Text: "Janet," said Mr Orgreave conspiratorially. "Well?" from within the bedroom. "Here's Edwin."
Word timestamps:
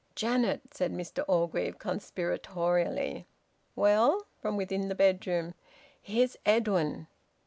"Janet," 0.15 0.73
said 0.73 0.91
Mr 0.91 1.23
Orgreave 1.27 1.77
conspiratorially. 1.77 3.25
"Well?" 3.75 4.25
from 4.41 4.57
within 4.57 4.87
the 4.87 4.95
bedroom. 4.95 5.53
"Here's 6.01 6.35
Edwin." 6.43 7.05